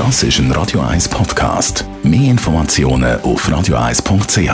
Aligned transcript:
Das 0.00 0.22
ist 0.22 0.38
ein 0.38 0.50
Radio 0.52 0.80
1 0.80 1.10
Podcast. 1.10 1.84
Mehr 2.02 2.30
Informationen 2.30 3.20
auf 3.20 3.46
radio1.ch. 3.46 4.48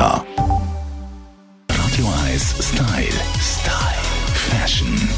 Radio 1.70 2.06
1 2.24 2.56
Style. 2.60 3.20
Style. 3.38 4.02
Fashion. 4.34 5.08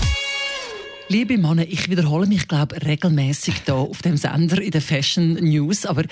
Liebe 1.08 1.38
Männer, 1.38 1.66
ich 1.66 1.88
wiederhole 1.88 2.26
mich, 2.26 2.46
glaube 2.46 2.76
regelmäßig 2.84 3.62
hier 3.64 3.74
auf 3.76 4.02
dem 4.02 4.18
Sender 4.18 4.60
in 4.60 4.70
den 4.70 4.82
Fashion 4.82 5.32
News, 5.32 5.86
aber 5.86 6.04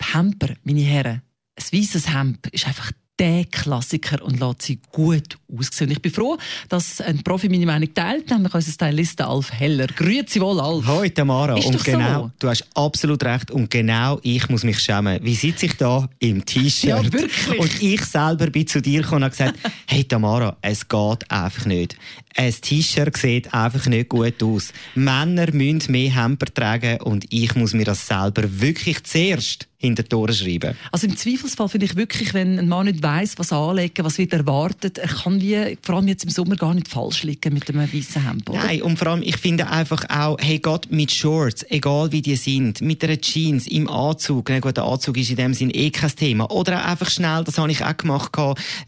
Hemper, 0.00 0.54
meine 0.62 0.82
Herren, 0.82 1.22
ein 1.56 1.80
weißes 1.80 2.14
Hemd 2.14 2.46
ist 2.52 2.68
einfach 2.68 2.92
der 3.18 3.46
Klassiker 3.46 4.24
und 4.24 4.38
lässt 4.38 4.62
sie 4.62 4.80
gut 4.92 5.38
aussehen. 5.58 5.90
Ich 5.90 6.00
bin 6.00 6.12
froh, 6.12 6.36
dass 6.68 7.00
ein 7.00 7.22
Profi 7.22 7.48
meine 7.48 7.66
Meinung 7.66 7.92
teilt, 7.94 8.30
nämlich 8.30 8.54
unser 8.54 8.72
Stylist 8.72 9.20
Alf 9.20 9.52
Heller. 9.52 9.86
Grüezi 9.86 10.40
wohl, 10.40 10.60
Alf. 10.60 10.86
Hoi 10.86 11.10
Tamara. 11.10 11.58
Ist 11.58 11.66
und 11.66 11.76
doch 11.76 11.84
genau, 11.84 12.22
so. 12.24 12.30
du 12.38 12.48
hast 12.48 12.66
absolut 12.74 13.24
recht. 13.24 13.50
Und 13.50 13.70
genau 13.70 14.18
ich 14.22 14.48
muss 14.48 14.64
mich 14.64 14.78
schämen. 14.78 15.18
Wie 15.22 15.34
sitze 15.34 15.66
ich 15.66 15.76
da 15.76 16.08
im 16.18 16.44
T-Shirt? 16.44 17.04
Ja, 17.04 17.12
wirklich. 17.12 17.58
Und 17.58 17.82
ich 17.82 18.04
selber 18.04 18.46
bin 18.48 18.66
zu 18.66 18.80
dir 18.80 19.02
gekommen 19.02 19.24
und 19.24 19.24
habe 19.24 19.36
gesagt, 19.36 19.58
hey 19.86 20.04
Tamara, 20.04 20.56
es 20.60 20.88
geht 20.88 21.30
einfach 21.30 21.66
nicht. 21.66 21.96
Ein 22.36 22.52
T-Shirt 22.52 23.16
sieht 23.16 23.54
einfach 23.54 23.86
nicht 23.86 24.08
gut 24.08 24.42
aus. 24.42 24.72
Männer 24.94 25.52
müssen 25.52 25.92
mehr 25.92 26.14
Hemper 26.14 26.46
tragen 26.52 27.00
und 27.02 27.26
ich 27.32 27.54
muss 27.54 27.74
mir 27.74 27.84
das 27.84 28.06
selber 28.06 28.42
wirklich 28.60 29.04
zuerst 29.04 29.68
hinter 29.84 30.16
Ohren 30.16 30.34
schreiben. 30.34 30.76
Also 30.90 31.06
im 31.06 31.16
Zweifelsfall 31.16 31.68
finde 31.68 31.86
ich 31.86 31.96
wirklich, 31.96 32.34
wenn 32.34 32.58
ein 32.58 32.68
Mann 32.68 32.86
nicht 32.86 33.02
weiss, 33.02 33.38
was 33.38 33.52
anlegen, 33.52 34.04
was 34.04 34.18
wird 34.18 34.32
erwartet, 34.32 34.98
er 34.98 35.08
kann 35.08 35.38
wie, 35.44 35.78
vor 35.82 35.96
allem 35.96 36.08
jetzt 36.08 36.24
im 36.24 36.30
Sommer, 36.30 36.56
gar 36.56 36.74
nicht 36.74 36.88
falsch 36.88 37.22
liegen 37.22 37.52
mit 37.52 37.68
einem 37.68 37.92
weißen 37.92 38.26
Hemd. 38.26 38.48
oder? 38.50 38.58
Nein, 38.58 38.82
und 38.82 38.98
vor 38.98 39.08
allem, 39.08 39.22
ich 39.22 39.36
finde 39.36 39.68
einfach 39.68 40.04
auch, 40.08 40.36
hey 40.40 40.58
Gott, 40.58 40.88
mit 40.90 41.12
Shorts, 41.12 41.64
egal 41.68 42.12
wie 42.12 42.22
die 42.22 42.36
sind, 42.36 42.80
mit 42.80 43.04
einer 43.04 43.20
Jeans, 43.20 43.66
im 43.66 43.88
Anzug, 43.88 44.48
na 44.48 44.60
gut, 44.60 44.76
der 44.76 44.84
Anzug 44.84 45.16
ist 45.16 45.30
in 45.30 45.36
dem 45.36 45.54
Sinn 45.54 45.70
eh 45.72 45.90
kein 45.90 46.14
Thema. 46.14 46.50
Oder 46.50 46.80
auch 46.80 46.88
einfach 46.88 47.10
schnell, 47.10 47.44
das 47.44 47.58
habe 47.58 47.70
ich 47.70 47.84
auch 47.84 47.96
gemacht 47.96 48.32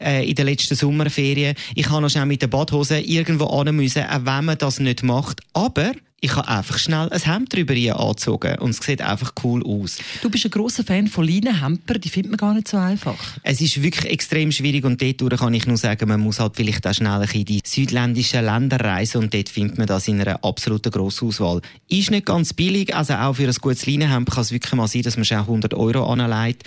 äh, 0.00 0.28
in 0.28 0.34
den 0.34 0.46
letzten 0.46 0.74
Sommerferien. 0.74 1.54
Ich 1.74 1.90
habe 1.90 2.02
noch 2.02 2.10
schnell 2.10 2.26
mit 2.26 2.42
der 2.42 2.48
Badhose 2.48 2.98
irgendwo 3.00 3.46
an 3.46 3.74
müssen, 3.74 4.04
auch 4.04 4.24
wenn 4.24 4.44
man 4.44 4.58
das 4.58 4.80
nicht 4.80 5.02
macht. 5.02 5.40
Aber 5.52 5.92
ich 6.26 6.34
habe 6.34 6.48
einfach 6.48 6.76
schnell 6.78 7.08
ein 7.10 7.20
Hemd 7.20 7.54
drüber 7.54 7.74
angezogen 8.00 8.58
und 8.58 8.70
es 8.70 8.78
sieht 8.78 9.00
einfach 9.00 9.32
cool 9.44 9.64
aus. 9.64 9.98
Du 10.22 10.28
bist 10.28 10.44
ein 10.44 10.50
grosser 10.50 10.82
Fan 10.82 11.06
von 11.06 11.24
Leinenhemper, 11.24 12.00
die 12.00 12.08
findet 12.08 12.32
man 12.32 12.38
gar 12.38 12.52
nicht 12.52 12.66
so 12.66 12.76
einfach. 12.78 13.16
Es 13.44 13.60
ist 13.60 13.80
wirklich 13.80 14.10
extrem 14.10 14.50
schwierig 14.50 14.84
und 14.84 15.00
dort 15.00 15.38
kann 15.38 15.54
ich 15.54 15.66
nur 15.66 15.76
sagen, 15.76 16.08
man 16.08 16.20
muss 16.20 16.40
halt 16.40 16.56
vielleicht 16.56 16.84
auch 16.84 16.94
schnell 16.94 17.24
in 17.32 17.44
die 17.44 17.60
südländischen 17.64 18.44
Länder 18.44 18.80
reisen 18.80 19.22
und 19.22 19.34
dort 19.34 19.48
findet 19.48 19.78
man 19.78 19.86
das 19.86 20.08
in 20.08 20.20
einer 20.20 20.42
absoluten 20.44 20.90
Grossauswahl. 20.90 21.60
Ist 21.88 22.10
nicht 22.10 22.26
ganz 22.26 22.52
billig, 22.52 22.94
also 22.94 23.14
auch 23.14 23.34
für 23.34 23.46
ein 23.46 23.54
gutes 23.60 23.86
Leinenhemd 23.86 24.28
kann 24.28 24.42
es 24.42 24.50
wirklich 24.50 24.74
mal 24.74 24.88
sein, 24.88 25.02
dass 25.02 25.16
man 25.16 25.24
schon 25.24 25.38
100 25.38 25.74
Euro 25.74 26.12
anlegt 26.12 26.64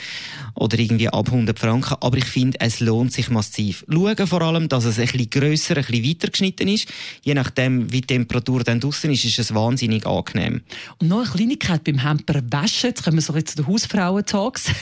oder 0.55 0.79
irgendwie 0.79 1.09
ab 1.09 1.27
100 1.27 1.59
Franken, 1.59 1.97
aber 1.99 2.17
ich 2.17 2.25
finde, 2.25 2.61
es 2.61 2.79
lohnt 2.79 3.11
sich 3.11 3.29
massiv. 3.29 3.85
Schauen 3.91 4.25
vor 4.25 4.41
allem, 4.41 4.69
dass 4.69 4.85
es 4.85 4.99
ein 4.99 5.07
bisschen 5.07 5.29
grösser, 5.29 5.75
ein 5.75 5.83
bisschen 5.83 6.05
weiter 6.05 6.29
geschnitten 6.29 6.69
ist. 6.69 6.87
Je 7.23 7.33
nachdem, 7.33 7.91
wie 7.91 7.99
die 7.99 8.07
Temperatur 8.07 8.63
dann 8.63 8.79
draussen 8.79 9.11
ist, 9.11 9.25
ist 9.25 9.39
es 9.39 9.48
wahnsinnig 9.53 10.05
angenehm. 10.05 10.61
Und 10.99 11.07
noch 11.07 11.19
eine 11.19 11.29
Kleinigkeit 11.29 11.83
beim 11.83 11.99
Hemper 11.99 12.41
waschen, 12.49 12.89
jetzt 12.89 13.03
kommen 13.03 13.17
wir 13.17 13.21
so 13.21 13.35
jetzt 13.35 13.57
zu 13.57 13.63
den 13.63 13.67
Hausfrauen-Talks, 13.67 14.67
ein 14.69 14.73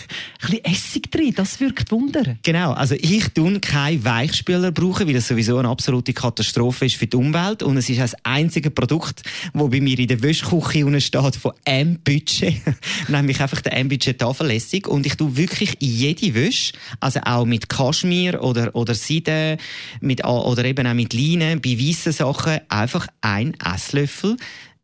bisschen 0.41 0.65
Essig 0.65 1.11
drin, 1.11 1.33
das 1.35 1.59
wirkt 1.59 1.91
Wunder. 1.91 2.37
Genau, 2.43 2.73
also 2.73 2.95
ich 2.95 3.29
tun 3.33 3.61
keine 3.61 4.03
Weichspüler 4.03 4.71
brauchen, 4.71 5.07
weil 5.07 5.13
das 5.13 5.27
sowieso 5.27 5.57
eine 5.57 5.69
absolute 5.69 6.13
Katastrophe 6.13 6.85
ist 6.85 6.95
für 6.95 7.07
die 7.07 7.17
Umwelt. 7.17 7.63
Und 7.63 7.77
es 7.77 7.89
ist 7.89 7.99
das 7.99 8.15
einzige 8.23 8.71
Produkt, 8.71 9.23
wo 9.53 9.67
bei 9.67 9.81
mir 9.81 9.97
in 9.97 10.07
der 10.07 10.21
Wäschküche 10.21 10.85
unten 10.85 11.01
steht 11.01 11.35
von 11.35 11.53
M-Budget, 11.65 12.61
nämlich 13.07 13.41
einfach 13.41 13.61
der 13.61 13.77
M-Budget 13.77 14.19
Tafellässig 14.19 14.87
und 14.87 15.05
ich 15.05 15.15
tue 15.15 15.35
wirklich 15.37 15.81
in 15.81 15.89
jede 15.89 16.33
Wäsche, 16.33 16.73
also 16.99 17.19
auch 17.25 17.45
mit 17.45 17.69
Kaschmir 17.69 18.43
oder, 18.43 18.75
oder 18.75 18.95
Seide 18.95 19.57
mit, 20.01 20.25
oder 20.25 20.65
eben 20.65 20.87
auch 20.87 20.93
mit 20.93 21.13
Leinen, 21.13 21.61
bei 21.61 21.77
weißen 21.77 22.11
Sachen 22.11 22.59
einfach 22.69 23.07
ein 23.21 23.53
Esslöffel 23.63 24.37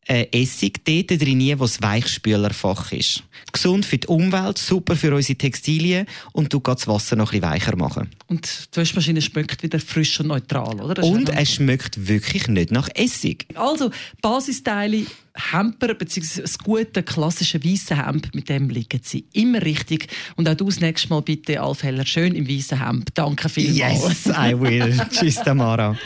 äh, 0.08 0.28
Essig 0.32 0.84
dort 0.86 1.22
drin, 1.22 1.60
wo 1.60 1.64
das 1.64 1.82
Weichspülerfach 1.82 2.92
ist. 2.92 3.24
Gesund 3.52 3.86
für 3.86 3.98
die 3.98 4.08
Umwelt, 4.08 4.58
super 4.58 4.96
für 4.96 5.14
unsere 5.14 5.38
Textilien 5.38 6.08
und 6.32 6.52
du 6.54 6.60
das 6.60 6.88
Wasser 6.88 7.16
noch 7.16 7.34
ein 7.34 7.40
bisschen 7.40 7.52
weicher 7.52 7.76
machen. 7.76 8.10
Und 8.28 8.70
die 8.74 8.80
Waschmaschine 8.80 9.22
schmeckt 9.22 9.64
wieder 9.64 9.80
frisch 9.80 10.20
und 10.20 10.28
neutral, 10.28 10.82
oder? 10.82 11.04
Und 11.04 11.30
es 11.30 11.54
schmeckt 11.54 12.08
wirklich 12.08 12.48
nicht 12.48 12.72
nach 12.72 12.90
Essig. 12.96 13.46
Also, 13.56 13.92
Basisteile, 14.22 15.06
Hemper, 15.36 15.94
beziehungsweise 15.94 16.42
das 16.42 16.58
gute, 16.58 17.04
klassische 17.04 17.64
weiße 17.64 18.06
Hemd, 18.06 18.34
mit 18.36 18.50
dem 18.50 18.70
liegen 18.70 19.02
sie 19.04 19.26
immer 19.34 19.62
richtig. 19.62 20.08
Und 20.36 20.48
auch 20.48 20.56
du 20.56 20.66
das 20.66 20.80
nächste 20.80 21.10
Mal 21.10 21.22
bitte, 21.22 21.62
Alf 21.62 21.84
Heller, 21.84 22.06
schön 22.06 22.36
im 22.36 22.48
weißen 22.48 22.86
Hemd. 22.86 23.10
Danke 23.14 23.50
vielmals. 23.50 24.26
Yes, 24.26 24.36
I 24.36 24.60
will. 24.60 25.00
Tschüss, 25.12 25.36
Tamara. 25.36 25.98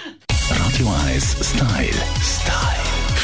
Radio 0.49 0.93
1 1.05 1.37
Style. 1.41 1.91
Style. 2.21 2.86